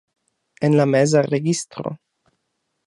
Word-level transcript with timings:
En 0.69 0.77
la 0.79 0.87
meza 0.93 1.21
registro. 1.29 1.95